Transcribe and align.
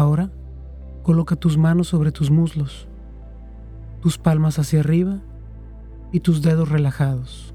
Ahora, 0.00 0.30
coloca 1.02 1.36
tus 1.36 1.58
manos 1.58 1.88
sobre 1.88 2.10
tus 2.10 2.30
muslos, 2.30 2.88
tus 4.00 4.16
palmas 4.16 4.58
hacia 4.58 4.80
arriba 4.80 5.18
y 6.10 6.20
tus 6.20 6.40
dedos 6.40 6.70
relajados. 6.70 7.54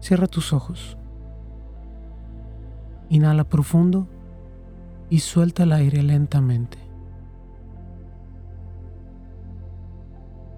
Cierra 0.00 0.26
tus 0.28 0.54
ojos. 0.54 0.96
Inhala 3.10 3.44
profundo 3.44 4.08
y 5.10 5.18
suelta 5.18 5.64
el 5.64 5.72
aire 5.72 6.02
lentamente. 6.02 6.78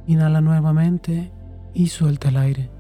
Inhala 0.07 0.41
nuevamente 0.43 1.33
y 1.75 1.89
suelta 1.89 2.29
el 2.29 2.37
aire. 2.37 2.71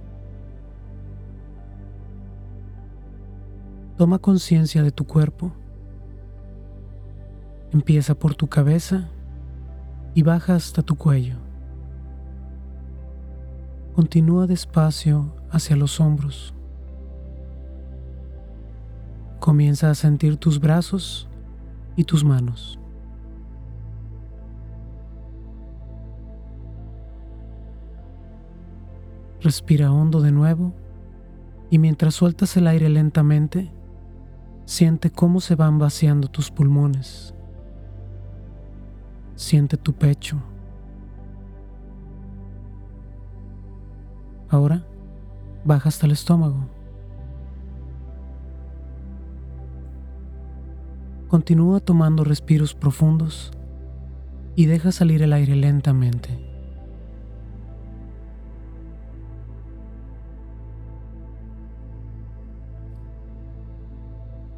Toma 3.97 4.21
conciencia 4.21 4.85
de 4.85 4.93
tu 4.93 5.05
cuerpo 5.05 5.53
Empieza 7.73 8.15
por 8.15 8.35
tu 8.35 8.47
cabeza 8.49 9.09
y 10.15 10.23
baja 10.23 10.55
hasta 10.55 10.83
tu 10.83 10.97
cuello. 10.97 11.37
Continúa 13.95 14.47
despacio 14.47 15.35
hacia 15.51 15.77
los 15.77 16.01
hombros. 16.01 16.55
Comienza 19.41 19.91
a 19.91 19.95
sentir 19.95 20.37
tus 20.37 20.61
brazos 20.61 21.29
y 21.97 22.05
tus 22.05 22.25
manos. 22.25 22.79
Respira 29.41 29.93
hondo 29.93 30.21
de 30.23 30.33
nuevo 30.33 30.73
y 31.71 31.79
mientras 31.79 32.15
sueltas 32.15 32.57
el 32.57 32.67
aire 32.67 32.89
lentamente, 32.89 33.71
siente 34.65 35.11
cómo 35.11 35.41
se 35.41 35.55
van 35.55 35.79
vaciando 35.79 36.29
tus 36.29 36.51
pulmones. 36.51 37.36
Siente 39.37 39.77
tu 39.77 39.93
pecho. 39.93 40.39
Ahora 44.49 44.87
baja 45.65 45.91
hasta 45.91 46.07
el 46.07 46.13
estómago. 46.13 46.69
Continúa 51.29 51.81
tomando 51.81 52.25
respiros 52.25 52.75
profundos 52.75 53.51
y 54.55 54.67
deja 54.67 54.91
salir 54.91 55.23
el 55.23 55.35
aire 55.35 55.55
lentamente. 55.55 56.31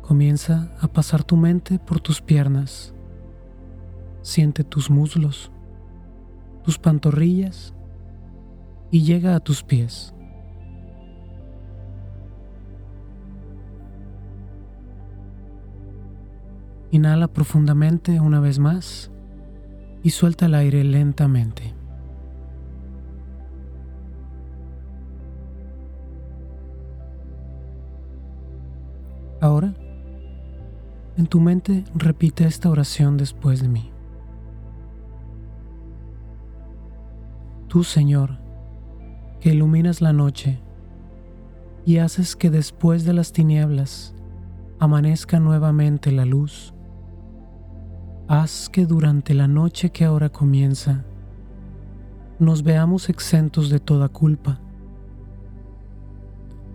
Comienza 0.03 0.72
a 0.81 0.89
pasar 0.89 1.25
tu 1.25 1.37
mente 1.37 1.78
por 1.78 2.00
tus 2.00 2.22
piernas 2.22 2.95
siente 4.28 4.62
tus 4.62 4.91
muslos, 4.91 5.50
tus 6.62 6.78
pantorrillas 6.78 7.75
y 8.91 9.03
llega 9.03 9.34
a 9.34 9.41
tus 9.41 9.62
pies. 9.62 10.15
Inhala 16.91 17.28
profundamente 17.28 18.21
una 18.21 18.39
vez 18.41 18.59
más 18.59 19.11
y 20.03 20.11
suelta 20.11 20.45
el 20.45 20.55
aire 20.55 20.84
lentamente. 20.84 21.75
Ahora, 29.41 29.75
en 31.16 31.27
tu 31.27 31.41
mente 31.41 31.84
repite 31.95 32.45
esta 32.45 32.69
oración 32.69 33.16
después 33.16 33.62
de 33.62 33.69
mí. 33.69 33.93
Tú, 37.68 37.84
Señor, 37.84 38.38
que 39.40 39.50
iluminas 39.50 40.00
la 40.00 40.14
noche 40.14 40.58
y 41.84 41.98
haces 41.98 42.34
que 42.34 42.48
después 42.48 43.04
de 43.04 43.12
las 43.12 43.32
tinieblas 43.32 44.14
amanezca 44.78 45.38
nuevamente 45.38 46.10
la 46.10 46.24
luz, 46.24 46.72
haz 48.26 48.70
que 48.70 48.86
durante 48.86 49.34
la 49.34 49.48
noche 49.48 49.90
que 49.90 50.06
ahora 50.06 50.30
comienza 50.30 51.04
nos 52.38 52.62
veamos 52.62 53.10
exentos 53.10 53.68
de 53.68 53.80
toda 53.80 54.08
culpa 54.08 54.60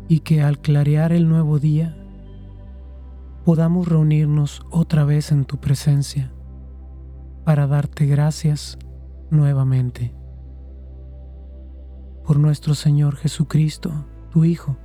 y 0.07 0.19
que 0.19 0.43
al 0.43 0.59
clarear 0.59 1.11
el 1.11 1.27
nuevo 1.27 1.57
día 1.57 1.97
podamos 3.45 3.87
reunirnos 3.87 4.61
otra 4.69 5.05
vez 5.05 5.31
en 5.31 5.45
tu 5.45 5.57
presencia 5.57 6.31
para 7.45 7.65
darte 7.65 8.05
gracias 8.05 8.77
nuevamente 9.31 10.13
por 12.25 12.39
nuestro 12.39 12.75
Señor 12.75 13.16
Jesucristo, 13.16 13.91
tu 14.31 14.45
Hijo, 14.45 14.78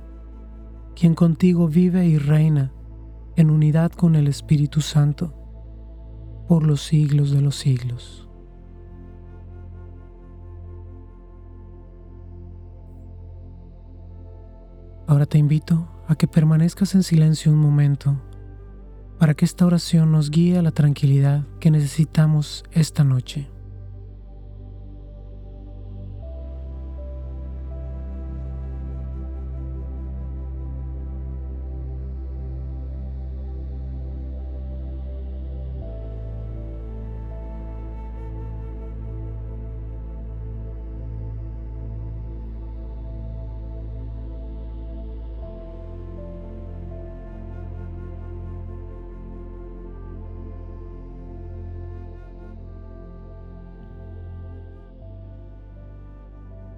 quien 0.95 1.15
contigo 1.15 1.67
vive 1.67 2.05
y 2.05 2.17
reina 2.17 2.73
en 3.35 3.49
unidad 3.49 3.91
con 3.91 4.15
el 4.15 4.27
Espíritu 4.27 4.81
Santo 4.81 5.33
por 6.47 6.65
los 6.65 6.81
siglos 6.81 7.31
de 7.31 7.41
los 7.41 7.55
siglos. 7.55 8.27
Ahora 15.07 15.25
te 15.25 15.37
invito 15.37 15.87
a 16.07 16.15
que 16.15 16.27
permanezcas 16.27 16.93
en 16.93 17.03
silencio 17.03 17.51
un 17.51 17.59
momento 17.59 18.21
para 19.17 19.33
que 19.33 19.45
esta 19.45 19.65
oración 19.65 20.11
nos 20.11 20.29
guíe 20.31 20.57
a 20.57 20.61
la 20.61 20.71
tranquilidad 20.71 21.47
que 21.59 21.71
necesitamos 21.71 22.63
esta 22.71 23.03
noche. 23.03 23.49